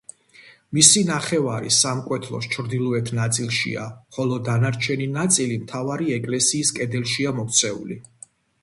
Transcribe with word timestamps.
მისი 0.77 1.01
ნახევარი 1.09 1.69
სამკვეთლოს 1.79 2.47
ჩრდილოეთ 2.55 3.11
ნაწილშია, 3.19 3.85
ხოლო 4.17 4.41
დანარჩენი 4.49 5.11
ნაწილი 5.21 5.63
მთავარი 5.69 6.13
ეკლესიის 6.19 6.75
კედელშია 6.81 7.39
მოქცეული. 7.43 8.03